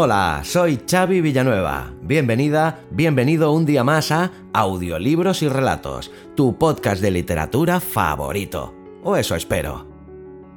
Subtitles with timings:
[0.00, 1.92] Hola, soy Xavi Villanueva.
[2.02, 8.72] Bienvenida, bienvenido un día más a Audiolibros y Relatos, tu podcast de literatura favorito.
[9.02, 9.88] O eso espero.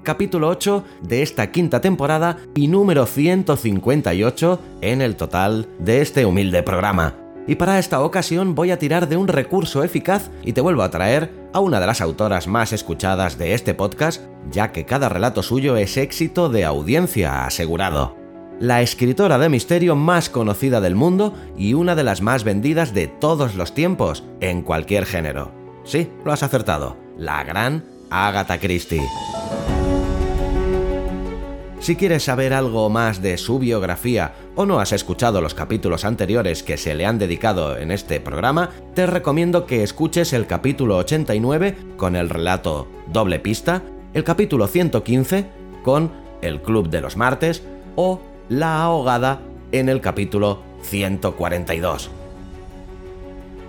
[0.04, 6.62] Capítulo 8 de esta quinta temporada y número 158 en el total de este humilde
[6.62, 7.16] programa.
[7.48, 10.92] Y para esta ocasión voy a tirar de un recurso eficaz y te vuelvo a
[10.92, 14.22] traer a una de las autoras más escuchadas de este podcast,
[14.52, 18.21] ya que cada relato suyo es éxito de audiencia asegurado
[18.62, 23.08] la escritora de misterio más conocida del mundo y una de las más vendidas de
[23.08, 25.52] todos los tiempos, en cualquier género.
[25.84, 29.02] Sí, lo has acertado, la gran Agatha Christie.
[31.80, 36.62] Si quieres saber algo más de su biografía o no has escuchado los capítulos anteriores
[36.62, 41.76] que se le han dedicado en este programa, te recomiendo que escuches el capítulo 89
[41.98, 43.82] con el relato Doble Pista,
[44.14, 45.48] el capítulo 115
[45.82, 46.12] con
[46.44, 47.64] El Club de los Martes
[47.96, 48.22] o
[48.52, 49.40] la ahogada
[49.72, 52.12] en el capítulo 142.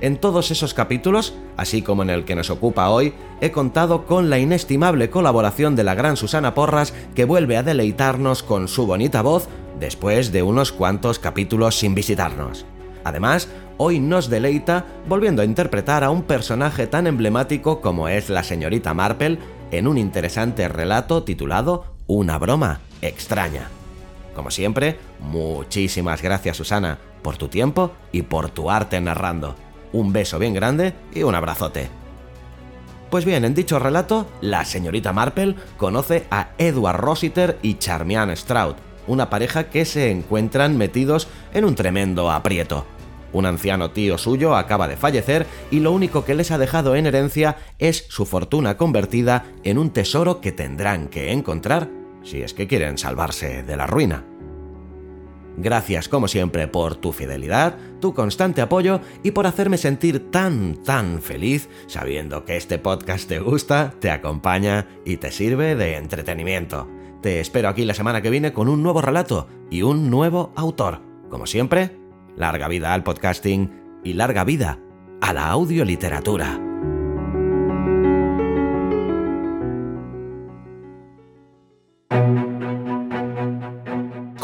[0.00, 4.28] En todos esos capítulos, así como en el que nos ocupa hoy, he contado con
[4.28, 9.22] la inestimable colaboración de la gran Susana Porras que vuelve a deleitarnos con su bonita
[9.22, 9.47] voz
[9.78, 12.67] después de unos cuantos capítulos sin visitarnos.
[13.05, 18.42] Además, hoy nos deleita volviendo a interpretar a un personaje tan emblemático como es la
[18.42, 19.39] señorita Marple
[19.70, 23.69] en un interesante relato titulado Una broma extraña.
[24.34, 29.55] Como siempre, muchísimas gracias Susana por tu tiempo y por tu arte narrando.
[29.92, 31.89] Un beso bien grande y un abrazote.
[33.11, 38.74] Pues bien, en dicho relato, la señorita Marple conoce a Edward Rossiter y Charmian Stroud,
[39.06, 42.86] una pareja que se encuentran metidos en un tremendo aprieto.
[43.33, 47.06] Un anciano tío suyo acaba de fallecer y lo único que les ha dejado en
[47.06, 51.89] herencia es su fortuna convertida en un tesoro que tendrán que encontrar
[52.23, 54.24] si es que quieren salvarse de la ruina.
[55.57, 61.20] Gracias como siempre por tu fidelidad, tu constante apoyo y por hacerme sentir tan, tan
[61.20, 66.89] feliz sabiendo que este podcast te gusta, te acompaña y te sirve de entretenimiento.
[67.20, 71.01] Te espero aquí la semana que viene con un nuevo relato y un nuevo autor.
[71.29, 71.96] Como siempre,
[72.36, 74.80] larga vida al podcasting y larga vida
[75.20, 76.71] a la audioliteratura.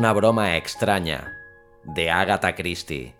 [0.00, 1.36] Una broma extraña
[1.84, 3.14] de Agatha Christie.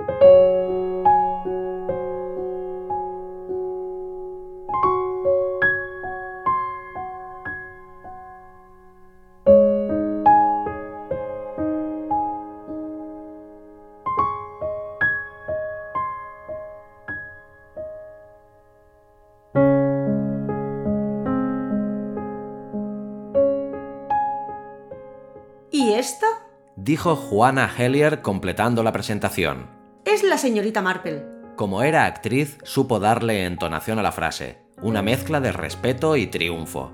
[27.01, 29.71] Dijo Juana Hellier completando la presentación.
[30.05, 31.25] Es la señorita Marple.
[31.57, 36.93] Como era actriz, supo darle entonación a la frase, una mezcla de respeto y triunfo.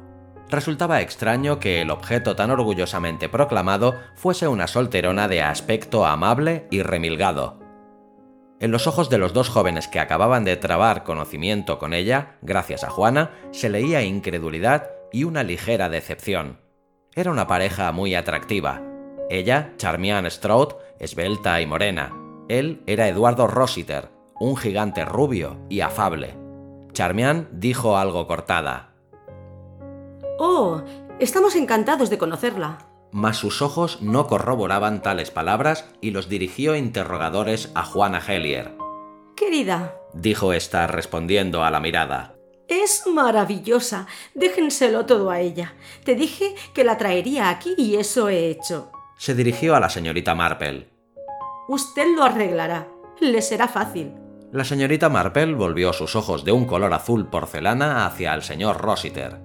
[0.48, 6.82] Resultaba extraño que el objeto tan orgullosamente proclamado fuese una solterona de aspecto amable y
[6.82, 7.58] remilgado.
[8.60, 12.84] En los ojos de los dos jóvenes que acababan de trabar conocimiento con ella, gracias
[12.84, 16.60] a Juana, se leía incredulidad y una ligera decepción.
[17.12, 18.82] Era una pareja muy atractiva,
[19.28, 22.12] Ella, Charmian Stroud, esbelta y morena.
[22.48, 24.08] Él era Eduardo Rossiter,
[24.38, 26.34] un gigante rubio y afable.
[26.92, 28.92] Charmian dijo algo cortada.
[30.38, 30.82] Oh,
[31.18, 32.78] estamos encantados de conocerla.
[33.10, 38.76] Mas sus ojos no corroboraban tales palabras y los dirigió interrogadores a Juana Hellier.
[39.34, 42.34] Querida, dijo ésta respondiendo a la mirada.
[42.68, 44.06] Es maravillosa.
[44.34, 45.74] Déjenselo todo a ella.
[46.04, 48.90] Te dije que la traería aquí y eso he hecho.
[49.16, 50.88] Se dirigió a la señorita Marple.
[51.68, 52.88] Usted lo arreglará.
[53.20, 54.12] Le será fácil.
[54.52, 59.40] La señorita Marple volvió sus ojos de un color azul porcelana hacia el señor Rossiter.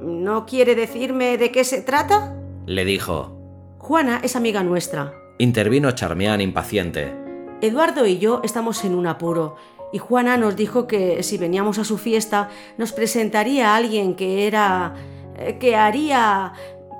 [0.00, 2.36] ¿No quiere decirme de qué se trata?
[2.66, 3.36] Le dijo.
[3.78, 5.12] Juana es amiga nuestra.
[5.38, 7.14] Intervino Charmian impaciente.
[7.60, 9.56] Eduardo y yo estamos en un apuro
[9.92, 12.48] y Juana nos dijo que si veníamos a su fiesta
[12.78, 14.94] nos presentaría a alguien que era...
[15.36, 16.52] Eh, que haría...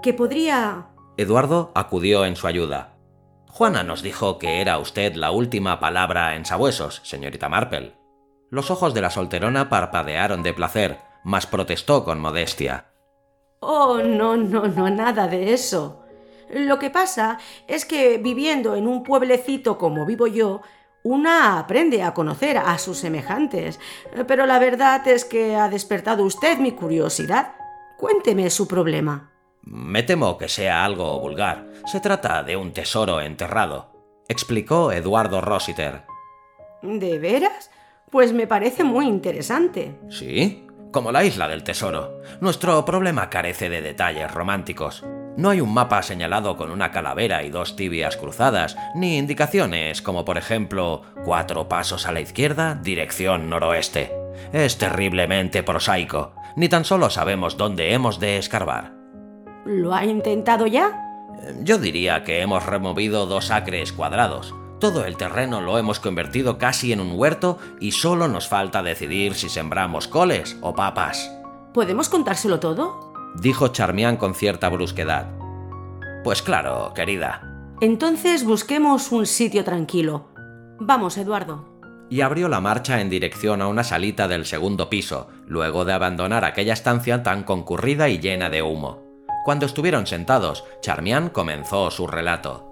[0.02, 0.89] que podría...
[1.20, 2.94] Eduardo acudió en su ayuda.
[3.46, 7.92] Juana nos dijo que era usted la última palabra en sabuesos, señorita Marple.
[8.48, 12.86] Los ojos de la solterona parpadearon de placer, mas protestó con modestia.
[13.58, 16.06] Oh, no, no, no, nada de eso.
[16.48, 17.38] Lo que pasa
[17.68, 20.62] es que viviendo en un pueblecito como vivo yo,
[21.02, 23.78] una aprende a conocer a sus semejantes,
[24.26, 27.52] pero la verdad es que ha despertado usted mi curiosidad.
[27.98, 29.29] Cuénteme su problema.
[29.62, 31.66] Me temo que sea algo vulgar.
[31.86, 33.92] Se trata de un tesoro enterrado,
[34.28, 36.02] explicó Eduardo Rossiter.
[36.82, 37.70] ¿De veras?
[38.10, 39.98] Pues me parece muy interesante.
[40.08, 40.66] ¿Sí?
[40.92, 42.20] Como la isla del tesoro.
[42.40, 45.04] Nuestro problema carece de detalles románticos.
[45.36, 50.24] No hay un mapa señalado con una calavera y dos tibias cruzadas, ni indicaciones como
[50.24, 54.12] por ejemplo cuatro pasos a la izquierda, dirección noroeste.
[54.52, 56.34] Es terriblemente prosaico.
[56.56, 58.99] Ni tan solo sabemos dónde hemos de escarbar.
[59.64, 61.06] ¿Lo ha intentado ya?
[61.62, 64.54] Yo diría que hemos removido dos acres cuadrados.
[64.78, 69.34] Todo el terreno lo hemos convertido casi en un huerto y solo nos falta decidir
[69.34, 71.30] si sembramos coles o papas.
[71.74, 73.12] ¿Podemos contárselo todo?
[73.40, 75.28] dijo Charmian con cierta brusquedad.
[76.24, 77.46] Pues claro, querida.
[77.80, 80.28] Entonces busquemos un sitio tranquilo.
[80.78, 81.68] Vamos, Eduardo.
[82.08, 86.44] Y abrió la marcha en dirección a una salita del segundo piso, luego de abandonar
[86.44, 89.09] aquella estancia tan concurrida y llena de humo.
[89.44, 92.66] Cuando estuvieron sentados, Charmian comenzó su relato.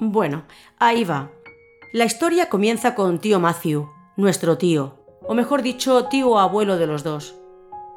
[0.00, 0.44] Bueno,
[0.78, 1.30] ahí va.
[1.92, 7.04] La historia comienza con tío Matthew, nuestro tío, o mejor dicho, tío abuelo de los
[7.04, 7.34] dos.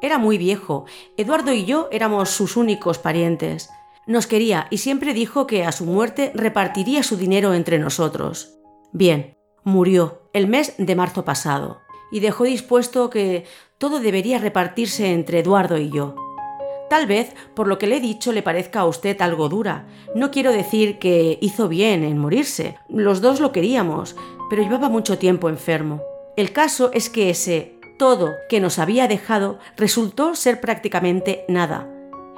[0.00, 0.84] Era muy viejo,
[1.16, 3.70] Eduardo y yo éramos sus únicos parientes.
[4.06, 8.58] Nos quería y siempre dijo que a su muerte repartiría su dinero entre nosotros.
[8.92, 9.37] Bien,
[9.68, 11.80] murió el mes de marzo pasado
[12.10, 13.44] y dejó dispuesto que
[13.76, 16.16] todo debería repartirse entre Eduardo y yo.
[16.88, 19.86] Tal vez, por lo que le he dicho, le parezca a usted algo dura.
[20.14, 22.78] No quiero decir que hizo bien en morirse.
[22.88, 24.16] Los dos lo queríamos,
[24.48, 26.02] pero llevaba mucho tiempo enfermo.
[26.36, 31.90] El caso es que ese todo que nos había dejado resultó ser prácticamente nada.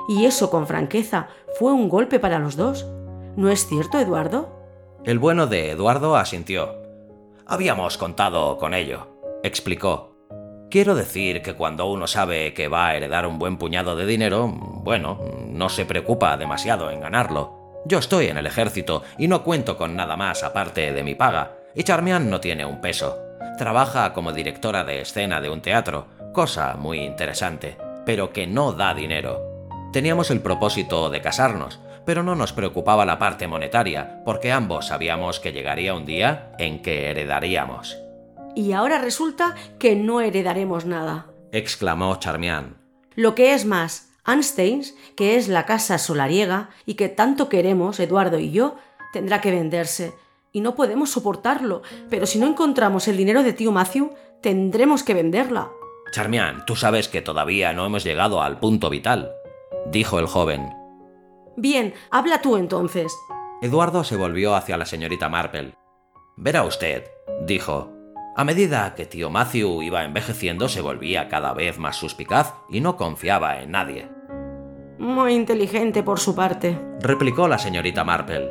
[0.08, 1.28] Y eso, con franqueza,
[1.58, 2.86] fue un golpe para los dos.
[3.36, 4.48] ¿No es cierto, Eduardo?
[5.04, 6.79] El bueno de Eduardo asintió.
[7.52, 9.08] Habíamos contado con ello,
[9.42, 10.14] explicó.
[10.70, 14.46] Quiero decir que cuando uno sabe que va a heredar un buen puñado de dinero,
[14.46, 17.82] bueno, no se preocupa demasiado en ganarlo.
[17.86, 21.56] Yo estoy en el ejército y no cuento con nada más aparte de mi paga,
[21.74, 23.18] y Charmian no tiene un peso.
[23.58, 28.94] Trabaja como directora de escena de un teatro, cosa muy interesante, pero que no da
[28.94, 29.42] dinero.
[29.92, 35.40] Teníamos el propósito de casarnos, pero no nos preocupaba la parte monetaria, porque ambos sabíamos
[35.40, 37.96] que llegaría un día en que heredaríamos.
[38.54, 41.26] Y ahora resulta que no heredaremos nada.
[41.52, 42.76] exclamó Charmian.
[43.14, 48.38] Lo que es más, Ansteins, que es la casa solariega y que tanto queremos, Eduardo
[48.38, 48.76] y yo,
[49.12, 50.14] tendrá que venderse.
[50.52, 55.14] Y no podemos soportarlo, pero si no encontramos el dinero de tío Matthew, tendremos que
[55.14, 55.70] venderla.
[56.12, 59.30] Charmian, tú sabes que todavía no hemos llegado al punto vital,
[59.86, 60.79] dijo el joven.
[61.56, 63.16] Bien, habla tú entonces.
[63.62, 65.74] Eduardo se volvió hacia la señorita Marple.
[66.36, 67.04] Verá usted,
[67.46, 67.92] dijo,
[68.36, 72.96] a medida que tío Matthew iba envejeciendo se volvía cada vez más suspicaz y no
[72.96, 74.08] confiaba en nadie.
[74.98, 78.50] Muy inteligente por su parte, replicó la señorita Marple.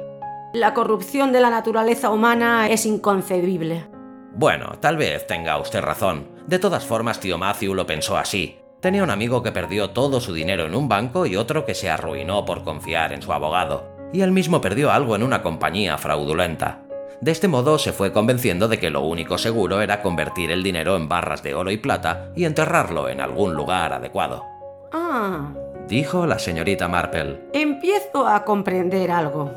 [0.53, 3.87] La corrupción de la naturaleza humana es inconcebible.
[4.35, 6.27] Bueno, tal vez tenga usted razón.
[6.45, 8.58] De todas formas, tío Matthew lo pensó así.
[8.79, 11.89] Tenía un amigo que perdió todo su dinero en un banco y otro que se
[11.89, 13.83] arruinó por confiar en su abogado.
[14.13, 16.79] Y él mismo perdió algo en una compañía fraudulenta.
[17.19, 20.95] De este modo se fue convenciendo de que lo único seguro era convertir el dinero
[20.95, 24.45] en barras de oro y plata y enterrarlo en algún lugar adecuado.
[24.93, 25.49] Ah,
[25.89, 27.41] Dijo la señorita Marple.
[27.51, 29.51] empiezo a comprender algo.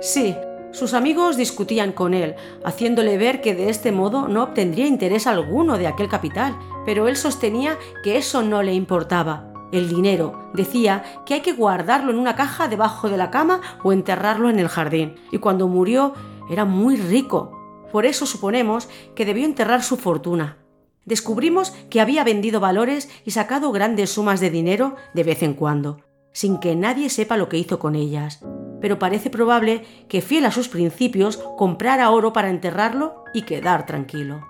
[0.00, 0.34] Sí,
[0.70, 5.76] sus amigos discutían con él, haciéndole ver que de este modo no obtendría interés alguno
[5.76, 9.52] de aquel capital, pero él sostenía que eso no le importaba.
[9.72, 13.92] El dinero, decía, que hay que guardarlo en una caja debajo de la cama o
[13.92, 16.12] enterrarlo en el jardín, y cuando murió
[16.50, 17.58] era muy rico.
[17.90, 20.58] Por eso suponemos que debió enterrar su fortuna.
[21.04, 26.00] Descubrimos que había vendido valores y sacado grandes sumas de dinero de vez en cuando,
[26.32, 28.44] sin que nadie sepa lo que hizo con ellas.
[28.80, 34.46] Pero parece probable que, fiel a sus principios, comprara oro para enterrarlo y quedar tranquilo.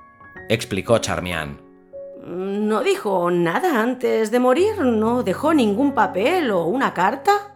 [0.49, 1.62] Explicó Charmian.
[2.25, 4.79] ¿No dijo nada antes de morir?
[4.79, 7.53] ¿No dejó ningún papel o una carta?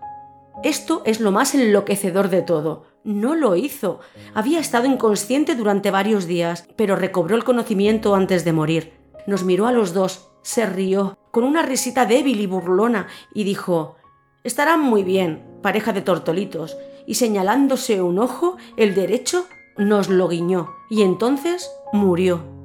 [0.65, 2.85] Esto es lo más enloquecedor de todo.
[3.05, 4.01] No lo hizo.
[4.35, 8.93] Había estado inconsciente durante varios días, pero recobró el conocimiento antes de morir.
[9.29, 13.97] Nos miró a los dos, se rió, con una risita débil y burlona, y dijo
[14.43, 19.47] Estarán muy bien, pareja de tortolitos, y señalándose un ojo, el derecho,
[19.77, 22.56] nos lo guiñó, y entonces murió.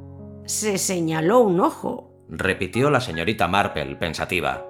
[0.45, 2.11] Se señaló un ojo.
[2.29, 4.65] Repitió la señorita Marple, pensativa.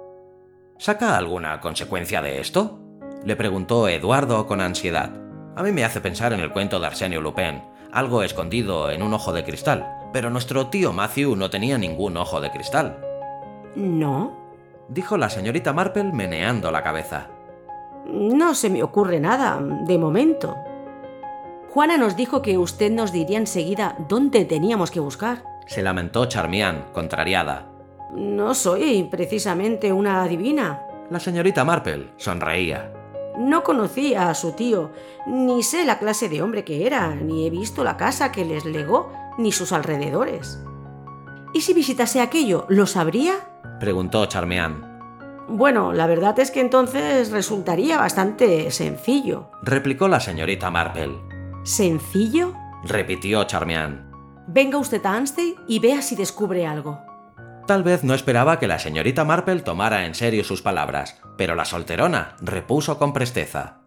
[0.78, 2.78] ¿Saca alguna consecuencia de esto?
[3.24, 5.10] Le preguntó Eduardo con ansiedad.
[5.56, 7.62] A mí me hace pensar en el cuento de Arsenio Lupin,
[7.92, 12.40] algo escondido en un ojo de cristal, pero nuestro tío Matthew no tenía ningún ojo
[12.40, 12.98] de cristal.
[13.76, 14.40] No,
[14.88, 17.28] Dijo la señorita Marple meneando la cabeza.
[18.06, 20.56] no se me ocurre nada, de momento.
[21.70, 25.44] Juana nos dijo que usted nos diría enseguida dónde teníamos que buscar.
[25.66, 27.68] Se lamentó Charmian, contrariada.
[28.14, 30.82] No soy precisamente una adivina.
[31.10, 32.92] La señorita Marple sonreía.
[33.38, 34.90] No conocía a su tío,
[35.26, 38.64] ni sé la clase de hombre que era, ni he visto la casa que les
[38.66, 40.62] legó, ni sus alrededores.
[41.54, 43.34] ¿Y si visitase aquello, lo sabría?
[43.80, 44.92] Preguntó Charmian.
[45.48, 49.50] Bueno, la verdad es que entonces resultaría bastante sencillo.
[49.62, 51.18] Replicó la señorita Marple.
[51.64, 52.54] ¿Sencillo?
[52.84, 54.11] Repitió Charmian.
[54.46, 57.00] Venga usted a Anstey y vea si descubre algo.
[57.66, 61.64] Tal vez no esperaba que la señorita Marple tomara en serio sus palabras, pero la
[61.64, 63.78] solterona repuso con presteza.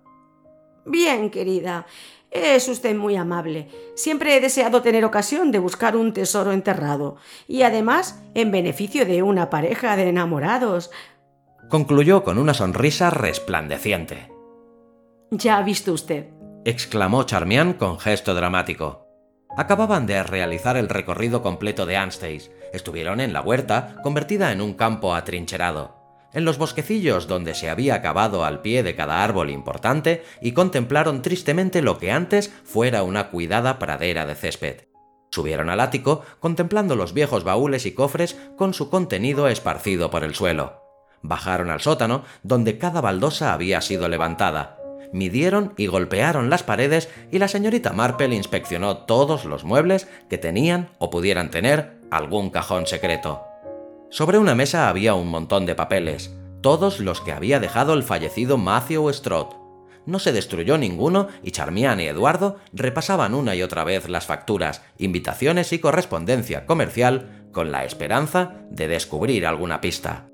[0.86, 1.86] Bien, querida.
[2.32, 3.70] Es usted muy amable.
[3.96, 7.18] Siempre he deseado tener ocasión de buscar un tesoro enterrado.
[7.48, 10.92] Y además, en beneficio de una pareja de enamorados.
[11.70, 14.32] Concluyó con una sonrisa resplandeciente.
[15.32, 16.30] Ya ha visto usted.
[16.66, 19.05] exclamó Charmian con gesto dramático.
[19.58, 22.52] Acababan de realizar el recorrido completo de Anstey's.
[22.74, 25.96] Estuvieron en la huerta, convertida en un campo atrincherado,
[26.34, 31.22] en los bosquecillos donde se había cavado al pie de cada árbol importante y contemplaron
[31.22, 34.88] tristemente lo que antes fuera una cuidada pradera de césped.
[35.32, 40.36] Subieron al ático, contemplando los viejos baúles y cofres con su contenido esparcido por el
[40.36, 40.82] suelo.
[41.22, 44.85] Bajaron al sótano, donde cada baldosa había sido levantada.
[45.16, 50.90] Midieron y golpearon las paredes y la señorita Marple inspeccionó todos los muebles que tenían
[50.98, 53.42] o pudieran tener algún cajón secreto.
[54.10, 58.58] Sobre una mesa había un montón de papeles, todos los que había dejado el fallecido
[58.58, 59.56] Matthew Strott.
[60.06, 64.82] No se destruyó ninguno y Charmian y Eduardo repasaban una y otra vez las facturas,
[64.98, 70.28] invitaciones y correspondencia comercial con la esperanza de descubrir alguna pista.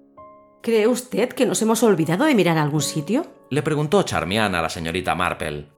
[0.62, 3.26] ¿Cree usted que nos hemos olvidado de mirar algún sitio?
[3.50, 5.70] Le preguntó Charmian a la señorita Marple.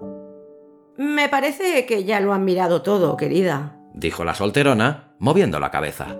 [0.98, 3.80] Me parece que ya lo han mirado todo, querida.
[3.94, 6.18] Dijo la solterona, moviendo la cabeza.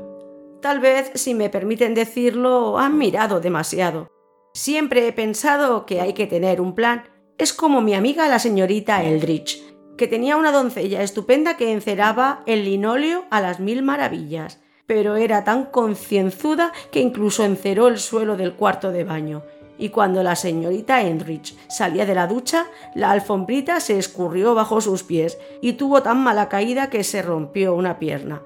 [0.62, 4.08] Tal vez, si me permiten decirlo, han mirado demasiado.
[4.54, 7.04] Siempre he pensado que hay que tener un plan.
[7.38, 9.62] Es como mi amiga la señorita Eldridge,
[9.98, 15.44] que tenía una doncella estupenda que enceraba el linóleo a las mil maravillas, pero era
[15.44, 19.44] tan concienzuda que incluso enceró el suelo del cuarto de baño.
[19.78, 25.04] Y cuando la señorita Eldridge salía de la ducha, la alfombrita se escurrió bajo sus
[25.04, 28.44] pies y tuvo tan mala caída que se rompió una pierna.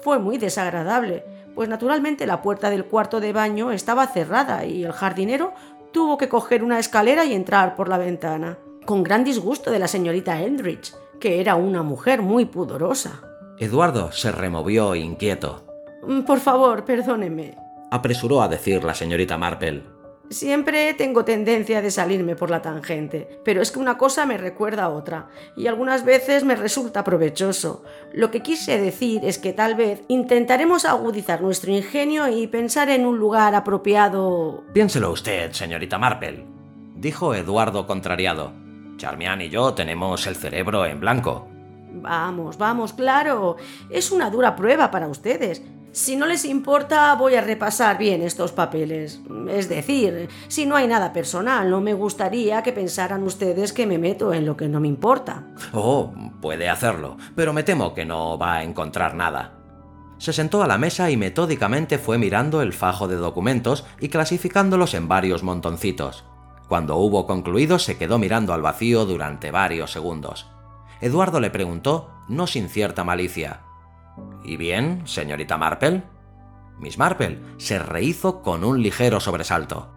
[0.00, 1.24] Fue muy desagradable,
[1.54, 5.52] pues naturalmente la puerta del cuarto de baño estaba cerrada y el jardinero
[5.92, 9.88] tuvo que coger una escalera y entrar por la ventana, con gran disgusto de la
[9.88, 13.22] señorita Eldridge, que era una mujer muy pudorosa.
[13.58, 15.63] Eduardo se removió inquieto.
[16.26, 17.56] Por favor, perdóneme.
[17.90, 19.94] Apresuró a decir la señorita Marple.
[20.30, 24.84] Siempre tengo tendencia de salirme por la tangente, pero es que una cosa me recuerda
[24.84, 27.84] a otra, y algunas veces me resulta provechoso.
[28.12, 33.04] Lo que quise decir es que tal vez intentaremos agudizar nuestro ingenio y pensar en
[33.04, 34.64] un lugar apropiado.
[34.72, 36.46] Piénselo usted, señorita Marple,
[36.96, 38.52] dijo Eduardo contrariado.
[38.96, 41.48] Charmian y yo tenemos el cerebro en blanco.
[41.92, 43.56] Vamos, vamos, claro.
[43.90, 45.62] Es una dura prueba para ustedes.
[45.94, 49.20] Si no les importa, voy a repasar bien estos papeles.
[49.48, 53.96] Es decir, si no hay nada personal, no me gustaría que pensaran ustedes que me
[53.96, 55.46] meto en lo que no me importa.
[55.72, 59.52] Oh, puede hacerlo, pero me temo que no va a encontrar nada.
[60.18, 64.94] Se sentó a la mesa y metódicamente fue mirando el fajo de documentos y clasificándolos
[64.94, 66.24] en varios montoncitos.
[66.68, 70.50] Cuando hubo concluido se quedó mirando al vacío durante varios segundos.
[71.00, 73.60] Eduardo le preguntó, no sin cierta malicia,
[74.44, 76.02] ¿Y bien, señorita Marple?
[76.78, 79.88] Miss Marple se rehizo con un ligero sobresalto.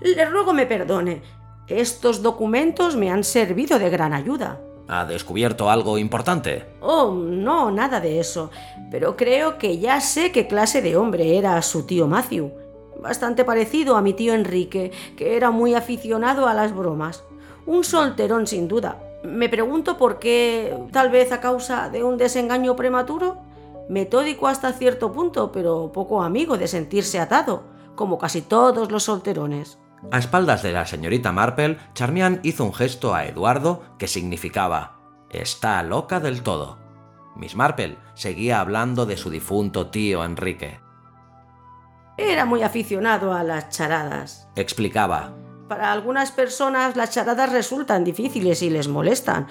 [0.00, 1.22] Le ruego me perdone.
[1.66, 4.60] Estos documentos me han servido de gran ayuda.
[4.86, 6.66] ¿Ha descubierto algo importante?
[6.80, 8.50] Oh, no, nada de eso.
[8.90, 12.52] Pero creo que ya sé qué clase de hombre era su tío Matthew.
[13.00, 17.24] Bastante parecido a mi tío Enrique, que era muy aficionado a las bromas.
[17.66, 22.76] Un solterón sin duda, me pregunto por qué, tal vez a causa de un desengaño
[22.76, 23.38] prematuro,
[23.88, 27.64] metódico hasta cierto punto, pero poco amigo de sentirse atado,
[27.94, 29.78] como casi todos los solterones.
[30.10, 35.00] A espaldas de la señorita Marple, Charmian hizo un gesto a Eduardo que significaba
[35.30, 36.78] Está loca del todo.
[37.34, 40.78] Miss Marple seguía hablando de su difunto tío Enrique.
[42.16, 45.32] Era muy aficionado a las charadas, explicaba.
[45.68, 49.46] Para algunas personas las charadas resultan difíciles y les molestan.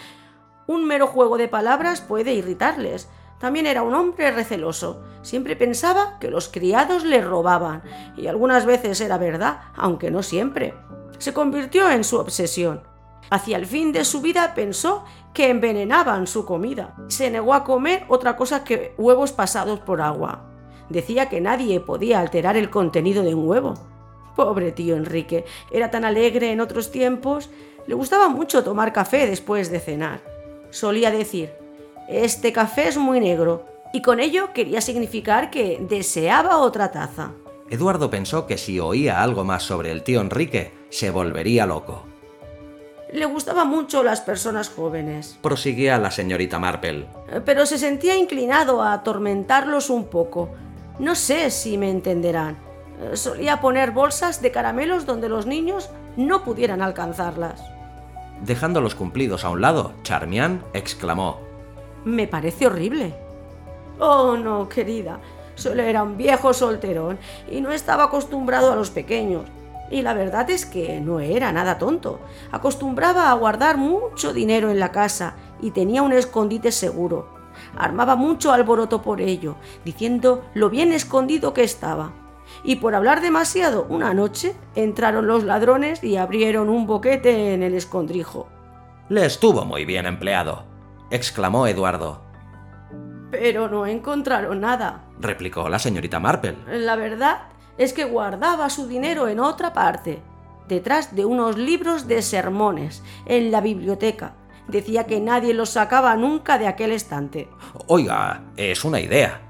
[0.67, 3.09] Un mero juego de palabras puede irritarles.
[3.39, 5.03] También era un hombre receloso.
[5.23, 7.81] Siempre pensaba que los criados le robaban,
[8.15, 10.75] y algunas veces era verdad, aunque no siempre.
[11.17, 12.83] Se convirtió en su obsesión.
[13.29, 16.95] Hacia el fin de su vida pensó que envenenaban su comida.
[17.07, 20.45] Se negó a comer otra cosa que huevos pasados por agua.
[20.89, 23.92] Decía que nadie podía alterar el contenido de un huevo.
[24.35, 27.49] Pobre tío Enrique, era tan alegre en otros tiempos,
[27.85, 30.21] le gustaba mucho tomar café después de cenar.
[30.71, 31.53] Solía decir,
[32.07, 37.31] este café es muy negro, y con ello quería significar que deseaba otra taza.
[37.69, 42.03] Eduardo pensó que si oía algo más sobre el tío Enrique, se volvería loco.
[43.11, 47.05] Le gustaban mucho las personas jóvenes, prosiguía la señorita Marple.
[47.45, 50.49] Pero se sentía inclinado a atormentarlos un poco.
[50.97, 52.57] No sé si me entenderán.
[52.99, 57.63] Eh, solía poner bolsas de caramelos donde los niños no pudieran alcanzarlas.
[58.41, 61.39] Dejando los cumplidos a un lado, Charmian exclamó:
[62.05, 63.15] Me parece horrible.
[63.99, 65.19] Oh, no, querida.
[65.55, 69.45] Solo era un viejo solterón y no estaba acostumbrado a los pequeños.
[69.91, 72.19] Y la verdad es que no era nada tonto.
[72.51, 77.27] Acostumbraba a guardar mucho dinero en la casa y tenía un escondite seguro.
[77.77, 82.13] Armaba mucho alboroto por ello, diciendo lo bien escondido que estaba
[82.63, 87.73] y por hablar demasiado una noche entraron los ladrones y abrieron un boquete en el
[87.73, 88.47] escondrijo.
[89.09, 90.63] Le estuvo muy bien empleado,
[91.11, 92.21] exclamó Eduardo.
[93.31, 96.55] Pero no encontraron nada, replicó la señorita Marple.
[96.67, 100.21] La verdad es que guardaba su dinero en otra parte,
[100.67, 104.35] detrás de unos libros de sermones, en la biblioteca.
[104.67, 107.49] Decía que nadie los sacaba nunca de aquel estante.
[107.87, 109.41] Oiga, es una idea,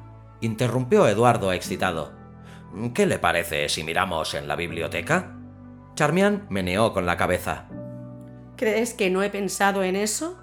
[0.42, 2.23] interrumpió Eduardo excitado.
[2.94, 5.36] ¿Qué le parece si miramos en la biblioteca?
[5.96, 7.68] Charmian meneó con la cabeza.
[8.56, 10.38] ¿Crees que no he pensado en eso?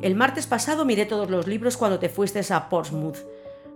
[0.00, 3.18] El martes pasado miré todos los libros cuando te fuiste a Portsmouth.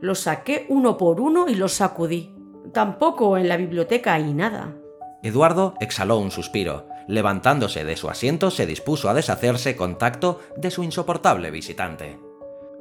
[0.00, 2.34] Los saqué uno por uno y los sacudí.
[2.72, 4.74] Tampoco en la biblioteca hay nada.
[5.22, 6.86] Eduardo exhaló un suspiro.
[7.08, 12.18] Levantándose de su asiento, se dispuso a deshacerse con tacto de su insoportable visitante.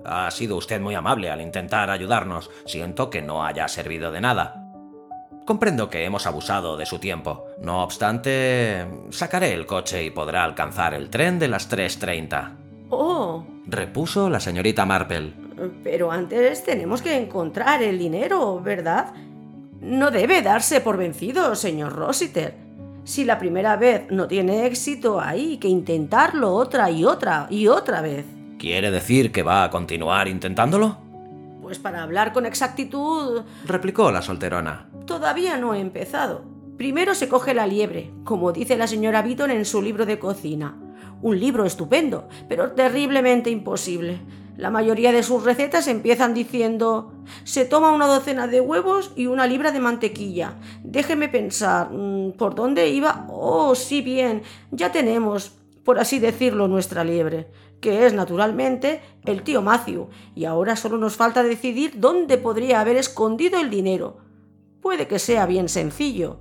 [0.04, 2.52] Ha sido usted muy amable al intentar ayudarnos.
[2.66, 4.64] Siento que no haya servido de nada.
[5.46, 7.46] Comprendo que hemos abusado de su tiempo.
[7.62, 12.56] No obstante, sacaré el coche y podrá alcanzar el tren de las 3.30.
[12.90, 13.46] Oh.
[13.68, 15.34] Repuso la señorita Marple.
[15.84, 19.14] Pero antes tenemos que encontrar el dinero, ¿verdad?
[19.82, 22.56] No debe darse por vencido, señor Rossiter.
[23.04, 28.02] Si la primera vez no tiene éxito, hay que intentarlo otra y otra y otra
[28.02, 28.26] vez.
[28.58, 30.98] ¿Quiere decir que va a continuar intentándolo?
[31.62, 33.44] Pues para hablar con exactitud...
[33.66, 34.88] replicó la solterona.
[35.06, 36.44] Todavía no he empezado.
[36.78, 40.78] Primero se coge la liebre, como dice la señora Beaton en su libro de cocina.
[41.22, 44.20] Un libro estupendo, pero terriblemente imposible.
[44.58, 47.13] La mayoría de sus recetas empiezan diciendo
[47.44, 50.56] se toma una docena de huevos y una libra de mantequilla.
[50.84, 53.28] Déjeme pensar, mm, ¿por dónde iba?
[53.30, 57.48] Oh, sí bien, ya tenemos, por así decirlo, nuestra liebre
[57.86, 62.98] que es naturalmente el tío Matthew, y ahora solo nos falta decidir dónde podría haber
[62.98, 64.25] escondido el dinero.
[64.86, 66.38] Puede que sea bien sencillo.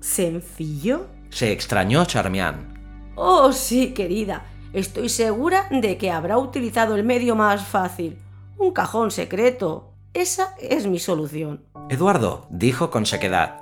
[0.00, 1.08] ¿Sencillo?
[1.28, 3.12] Se extrañó Charmian.
[3.14, 4.46] Oh, sí, querida.
[4.72, 8.16] Estoy segura de que habrá utilizado el medio más fácil,
[8.56, 9.92] un cajón secreto.
[10.14, 11.66] Esa es mi solución.
[11.90, 13.60] Eduardo dijo con sequedad.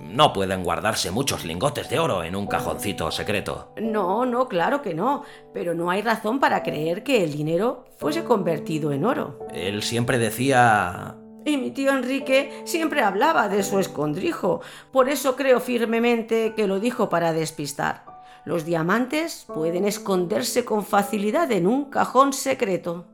[0.00, 3.74] No pueden guardarse muchos lingotes de oro en un cajoncito secreto.
[3.78, 8.24] No, no, claro que no, pero no hay razón para creer que el dinero fuese
[8.24, 9.38] convertido en oro.
[9.52, 11.18] Él siempre decía...
[11.48, 14.60] Y mi tío Enrique siempre hablaba de su escondrijo,
[14.92, 18.04] por eso creo firmemente que lo dijo para despistar.
[18.44, 23.06] Los diamantes pueden esconderse con facilidad en un cajón secreto.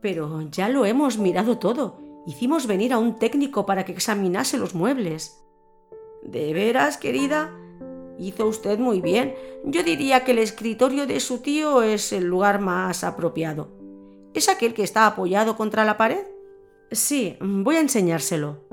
[0.00, 2.00] Pero ya lo hemos mirado todo.
[2.26, 5.38] Hicimos venir a un técnico para que examinase los muebles.
[6.22, 7.50] ¿De veras, querida?
[8.18, 9.34] Hizo usted muy bien.
[9.64, 13.68] Yo diría que el escritorio de su tío es el lugar más apropiado.
[14.32, 16.24] ¿Es aquel que está apoyado contra la pared?
[16.90, 18.64] Sí, voy a enseñárselo.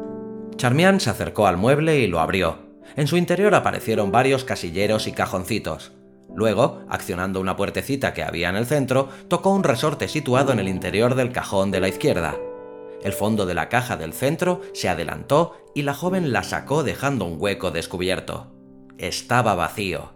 [0.56, 2.60] Charmian se acercó al mueble y lo abrió.
[2.96, 5.92] En su interior aparecieron varios casilleros y cajoncitos.
[6.34, 10.68] Luego, accionando una puertecita que había en el centro, tocó un resorte situado en el
[10.68, 12.36] interior del cajón de la izquierda.
[13.04, 17.26] El fondo de la caja del centro se adelantó y la joven la sacó dejando
[17.26, 18.48] un hueco descubierto.
[18.98, 20.14] Estaba vacío.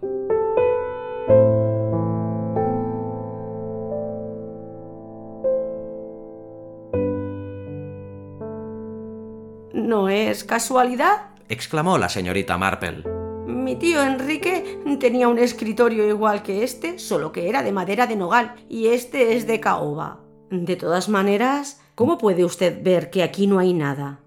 [9.90, 11.30] ¿No es casualidad?
[11.48, 13.02] exclamó la señorita Marple.
[13.48, 18.14] Mi tío Enrique tenía un escritorio igual que este, solo que era de madera de
[18.14, 20.20] nogal y este es de caoba.
[20.48, 24.20] De todas maneras, ¿cómo puede usted ver que aquí no hay nada?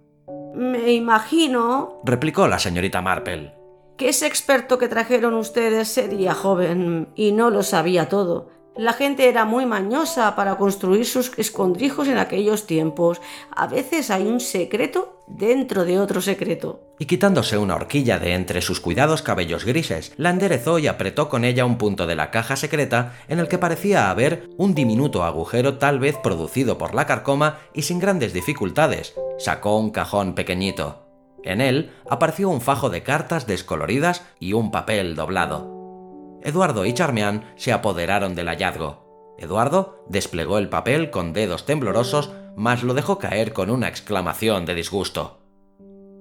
[0.54, 3.54] Me imagino, replicó la señorita Marple,
[3.96, 8.50] que ese experto que trajeron ustedes sería joven y no lo sabía todo.
[8.76, 13.22] La gente era muy mañosa para construir sus escondrijos en aquellos tiempos.
[13.56, 16.82] A veces hay un secreto dentro de otro secreto.
[17.00, 21.44] Y quitándose una horquilla de entre sus cuidados cabellos grises, la enderezó y apretó con
[21.44, 25.78] ella un punto de la caja secreta en el que parecía haber un diminuto agujero
[25.78, 29.16] tal vez producido por la carcoma y sin grandes dificultades.
[29.40, 31.08] Sacó un cajón pequeñito.
[31.44, 36.40] En él apareció un fajo de cartas descoloridas y un papel doblado.
[36.42, 39.36] Eduardo y Charmian se apoderaron del hallazgo.
[39.38, 44.76] Eduardo desplegó el papel con dedos temblorosos, mas lo dejó caer con una exclamación de
[44.76, 45.40] disgusto.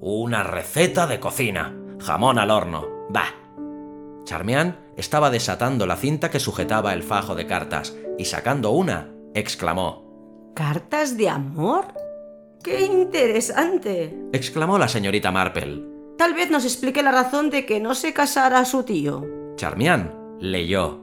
[0.01, 1.77] Una receta de cocina.
[2.01, 2.87] Jamón al horno.
[3.11, 3.35] Bah.
[4.25, 10.53] Charmian estaba desatando la cinta que sujetaba el fajo de cartas y sacando una, exclamó.
[10.55, 11.87] ¿Cartas de amor?
[12.63, 14.29] ¡Qué interesante!
[14.33, 15.83] exclamó la señorita Marple.
[16.19, 19.25] Tal vez nos explique la razón de que no se casara su tío.
[19.57, 21.01] Charmian leyó.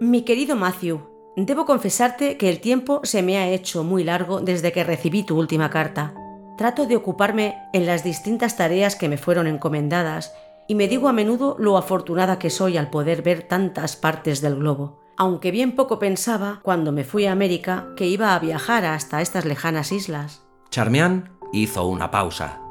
[0.00, 1.00] Mi querido Matthew,
[1.46, 5.38] debo confesarte que el tiempo se me ha hecho muy largo desde que recibí tu
[5.38, 6.14] última carta.
[6.56, 10.32] Trato de ocuparme en las distintas tareas que me fueron encomendadas
[10.66, 14.56] y me digo a menudo lo afortunada que soy al poder ver tantas partes del
[14.56, 19.22] globo, aunque bien poco pensaba cuando me fui a América que iba a viajar hasta
[19.22, 20.42] estas lejanas islas.
[20.70, 22.67] Charmian hizo una pausa.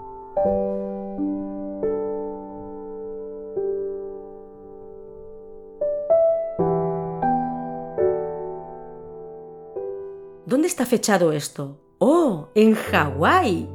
[10.67, 11.79] ¿Dónde está fechado esto?
[11.97, 12.49] ¡Oh!
[12.53, 13.69] ¡En Hawái!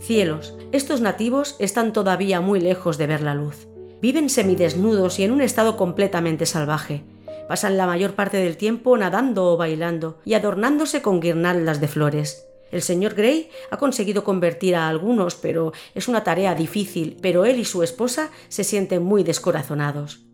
[0.00, 3.68] Cielos, estos nativos están todavía muy lejos de ver la luz.
[4.00, 7.04] Viven semidesnudos y en un estado completamente salvaje.
[7.48, 12.46] Pasan la mayor parte del tiempo nadando o bailando y adornándose con guirnaldas de flores.
[12.72, 17.58] El señor Gray ha conseguido convertir a algunos, pero es una tarea difícil, pero él
[17.58, 20.24] y su esposa se sienten muy descorazonados.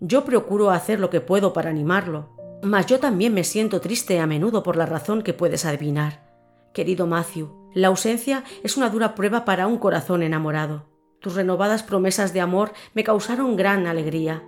[0.00, 4.26] Yo procuro hacer lo que puedo para animarlo, mas yo también me siento triste a
[4.26, 6.28] menudo por la razón que puedes adivinar.
[6.72, 10.86] Querido Matthew, la ausencia es una dura prueba para un corazón enamorado.
[11.20, 14.42] Tus renovadas promesas de amor me causaron gran alegría.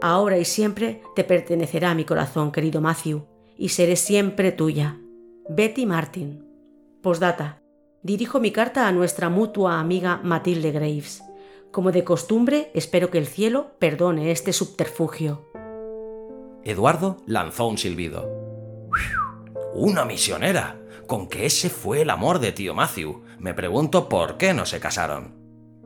[0.00, 3.26] Ahora y siempre te pertenecerá mi corazón, querido Matthew,
[3.56, 4.98] y seré siempre tuya.
[5.48, 6.44] Betty Martin.
[7.02, 7.62] Postdata.
[8.02, 11.22] Dirijo mi carta a nuestra mutua amiga Matilde Graves.
[11.70, 15.45] Como de costumbre, espero que el cielo perdone este subterfugio.
[16.66, 18.28] Eduardo lanzó un silbido.
[19.72, 20.76] ¡Una misionera!
[21.06, 23.22] Con que ese fue el amor de tío Matthew.
[23.38, 25.36] Me pregunto por qué no se casaron.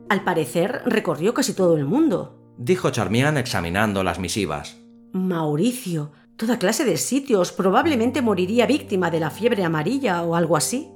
[0.09, 4.79] Al parecer recorrió casi todo el mundo, dijo Charmian examinando las misivas.
[5.13, 7.51] Mauricio, toda clase de sitios.
[7.51, 10.89] Probablemente moriría víctima de la fiebre amarilla o algo así.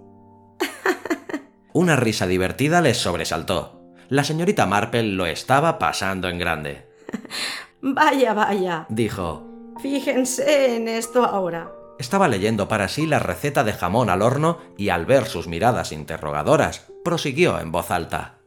[1.73, 3.93] Una risa divertida les sobresaltó.
[4.09, 6.89] La señorita Marple lo estaba pasando en grande.
[7.81, 9.54] Vaya, vaya, dijo.
[9.81, 11.71] Fíjense en esto ahora.
[11.99, 15.91] Estaba leyendo para sí la receta de jamón al horno y al ver sus miradas
[15.91, 18.39] interrogadoras, prosiguió en voz alta.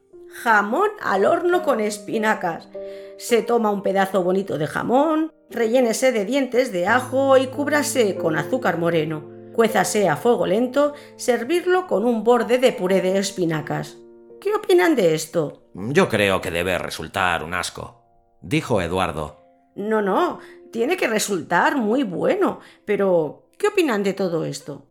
[0.42, 2.68] Jamón al horno con espinacas.
[3.16, 8.36] Se toma un pedazo bonito de jamón, Rellénese de dientes de ajo y cúbrase con
[8.36, 9.24] azúcar moreno.
[9.54, 13.96] Cuézase a fuego lento, servirlo con un borde de puré de espinacas.
[14.40, 15.62] ¿Qué opinan de esto?
[15.74, 18.02] Yo creo que debe resultar un asco,
[18.42, 19.38] dijo Eduardo.
[19.74, 20.38] No, no,
[20.70, 22.60] tiene que resultar muy bueno.
[22.84, 24.86] Pero, ¿qué opinan de todo esto?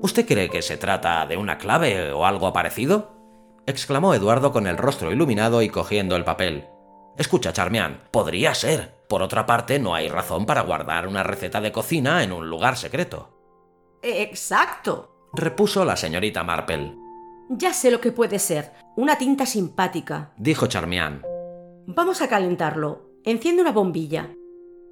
[0.00, 3.16] ¿Usted cree que se trata de una clave o algo parecido?
[3.66, 6.66] exclamó Eduardo con el rostro iluminado y cogiendo el papel.
[7.18, 8.94] Escucha, Charmian, podría ser.
[9.08, 12.76] Por otra parte, no hay razón para guardar una receta de cocina en un lugar
[12.76, 13.34] secreto.
[14.02, 16.94] Exacto, repuso la señorita Marple.
[17.50, 18.72] Ya sé lo que puede ser.
[18.96, 21.22] Una tinta simpática, dijo Charmian.
[21.86, 23.10] Vamos a calentarlo.
[23.24, 24.30] Enciende una bombilla.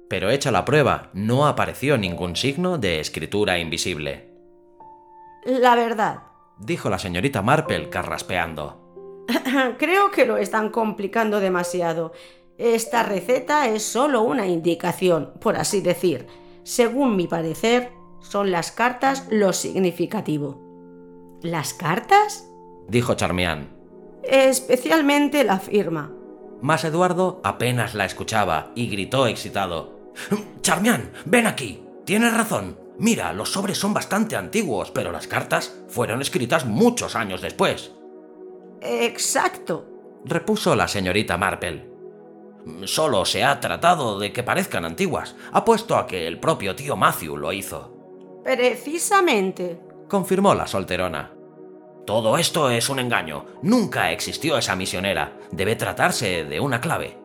[0.09, 4.29] Pero hecha la prueba, no apareció ningún signo de escritura invisible.
[5.45, 6.23] La verdad,
[6.59, 9.25] dijo la señorita Marple carraspeando.
[9.77, 12.13] Creo que lo están complicando demasiado.
[12.57, 16.27] Esta receta es solo una indicación, por así decir.
[16.63, 20.61] Según mi parecer, son las cartas lo significativo.
[21.41, 22.49] ¿Las cartas?
[22.87, 23.69] dijo Charmian.
[24.23, 26.11] Especialmente la firma.
[26.61, 29.96] Mas Eduardo apenas la escuchaba y gritó excitado.
[30.61, 31.83] Charmian, ven aquí.
[32.05, 32.79] Tienes razón.
[32.99, 37.91] Mira, los sobres son bastante antiguos, pero las cartas fueron escritas muchos años después.
[38.81, 39.85] Exacto,
[40.25, 41.89] repuso la señorita Marple.
[42.85, 45.35] Solo se ha tratado de que parezcan antiguas.
[45.51, 48.41] Apuesto a que el propio tío Matthew lo hizo.
[48.43, 51.33] Precisamente, confirmó la solterona.
[52.05, 53.45] Todo esto es un engaño.
[53.61, 55.37] Nunca existió esa misionera.
[55.51, 57.17] Debe tratarse de una clave.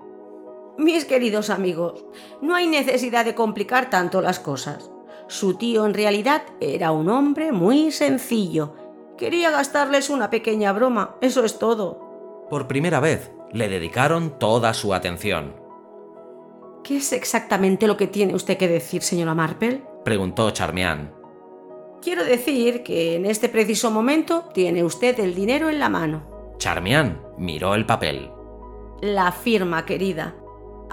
[0.79, 2.05] Mis queridos amigos,
[2.41, 4.91] no hay necesidad de complicar tanto las cosas.
[5.29, 8.75] Su tío en realidad era un hombre muy sencillo.
[9.19, 12.47] Quería gastarles una pequeña broma, eso es todo.
[12.49, 15.55] Por primera vez, le dedicaron toda su atención.
[16.83, 19.83] ¿Qué es exactamente lo que tiene usted que decir, señora Marple?
[20.05, 21.15] preguntó Charmian.
[22.01, 26.55] Quiero decir que en este preciso momento tiene usted el dinero en la mano.
[26.59, 28.31] Charmian miró el papel.
[29.01, 30.35] La firma, querida.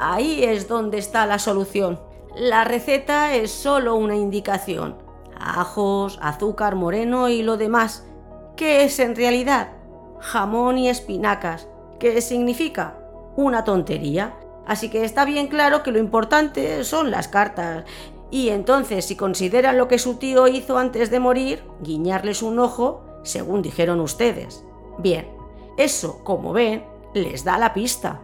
[0.02, 2.00] Ahí es donde está la solución.
[2.34, 4.96] La receta es solo una indicación.
[5.38, 8.08] Ajos, azúcar moreno y lo demás.
[8.56, 9.74] ¿Qué es en realidad?
[10.22, 11.68] Jamón y espinacas.
[12.00, 12.98] ¿Qué significa?
[13.36, 14.36] Una tontería.
[14.66, 17.84] Así que está bien claro que lo importante son las cartas.
[18.32, 23.02] Y entonces, si consideran lo que su tío hizo antes de morir, guiñarles un ojo,
[23.24, 24.64] según dijeron ustedes.
[24.98, 25.28] Bien,
[25.76, 28.22] eso, como ven, les da la pista.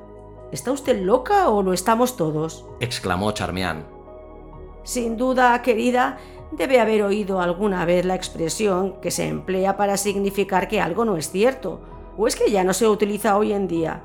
[0.51, 2.65] ¿Está usted loca o lo estamos todos?
[2.79, 3.86] exclamó Charmian.
[4.84, 6.17] Sin duda, querida,
[6.51, 11.17] debe haber oído alguna vez la expresión que se emplea para significar que algo no
[11.17, 11.81] es cierto,
[12.17, 14.01] o es que ya no se utiliza hoy en día.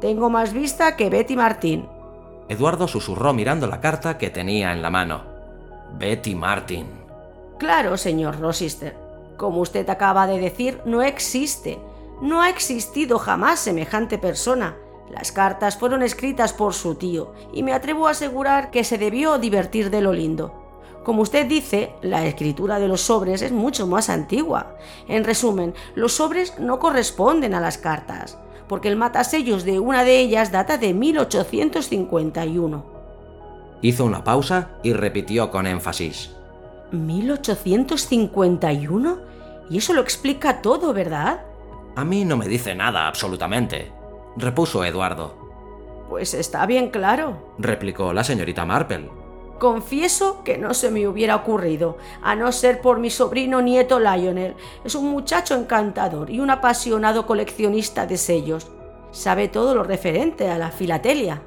[0.00, 1.88] Tengo más vista que Betty Martin.
[2.48, 5.22] Eduardo susurró mirando la carta que tenía en la mano.
[5.96, 6.86] Betty Martin.
[7.58, 8.96] Claro, señor Rochester.
[9.36, 11.78] Como usted acaba de decir, no existe.
[12.20, 14.76] No ha existido jamás semejante persona.
[15.10, 19.38] Las cartas fueron escritas por su tío y me atrevo a asegurar que se debió
[19.38, 20.60] divertir de lo lindo.
[21.04, 24.78] Como usted dice, la escritura de los sobres es mucho más antigua.
[25.06, 28.38] En resumen, los sobres no corresponden a las cartas,
[28.68, 32.94] porque el matasellos de una de ellas data de 1851.
[33.82, 36.30] Hizo una pausa y repitió con énfasis.
[36.90, 39.18] ¿1851?
[39.68, 41.42] Y eso lo explica todo, ¿verdad?
[41.96, 43.92] A mí no me dice nada absolutamente
[44.36, 45.34] repuso Eduardo.
[46.08, 49.10] Pues está bien claro, replicó la señorita Marple.
[49.58, 54.56] Confieso que no se me hubiera ocurrido, a no ser por mi sobrino nieto Lionel.
[54.84, 58.66] Es un muchacho encantador y un apasionado coleccionista de sellos.
[59.12, 61.40] Sabe todo lo referente a la filatelia.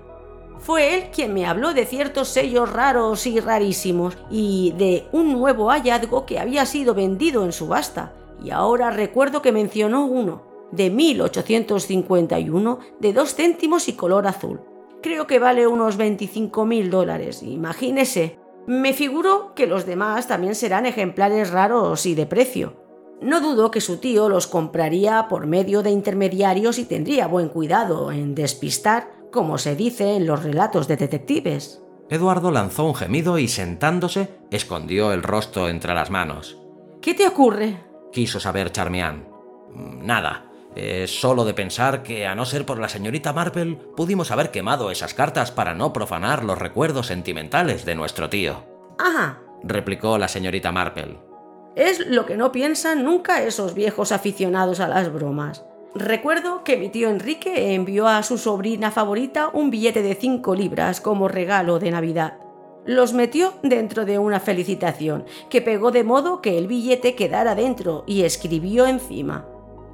[0.60, 5.70] Fue él quien me habló de ciertos sellos raros y rarísimos y de un nuevo
[5.70, 8.14] hallazgo que había sido vendido en subasta.
[8.44, 14.62] Y ahora recuerdo que mencionó uno, de 1851 de dos céntimos y color azul.
[15.02, 18.40] Creo que vale unos 25 mil dólares, imagínese.
[18.66, 22.74] Me figuro que los demás también serán ejemplares raros y de precio.
[23.22, 28.12] No dudo que su tío los compraría por medio de intermediarios y tendría buen cuidado
[28.12, 31.82] en despistar, como se dice en los relatos de detectives.
[32.10, 36.58] Eduardo lanzó un gemido y sentándose escondió el rostro entre las manos.
[37.02, 37.84] ¿Qué te ocurre?
[38.12, 39.28] quiso saber Charmian.
[39.74, 40.47] Nada,
[40.78, 44.92] es solo de pensar que, a no ser por la señorita Marple, pudimos haber quemado
[44.92, 48.64] esas cartas para no profanar los recuerdos sentimentales de nuestro tío.
[49.00, 51.18] Ajá, replicó la señorita Marple.
[51.76, 55.66] Es lo que no piensan nunca esos viejos aficionados a las bromas.
[55.96, 61.02] recuerdo que mi tío Enrique envió a su sobrina favorita un billete de 5 libras
[61.02, 62.38] como regalo de Navidad.
[62.86, 68.04] Los metió dentro de una felicitación, que pegó de modo que el billete quedara dentro
[68.08, 69.46] y escribió encima,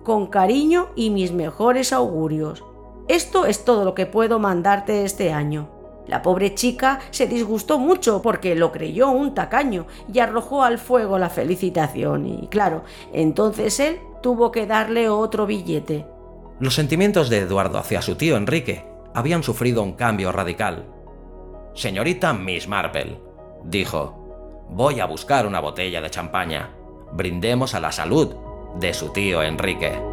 [0.04, 2.64] con cariño y mis mejores augurios.
[3.08, 5.70] Esto es todo lo que puedo mandarte este año.
[6.08, 11.18] La pobre chica se disgustó mucho porque lo creyó un tacaño y arrojó al fuego
[11.18, 16.06] la felicitación y claro, entonces él tuvo que darle otro billete.
[16.60, 20.86] Los sentimientos de Eduardo hacia su tío Enrique habían sufrido un cambio radical.
[21.74, 23.20] Señorita Miss Marple,
[23.64, 26.72] dijo, voy a buscar una botella de champaña.
[27.14, 28.36] Brindemos a la salud
[28.76, 30.13] de su tío Enrique.